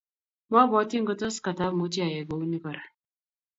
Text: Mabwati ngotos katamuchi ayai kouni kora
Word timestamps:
Mabwati 0.51 0.95
ngotos 1.03 1.35
katamuchi 1.45 1.99
ayai 2.07 2.25
kouni 2.27 2.57
kora 2.63 2.81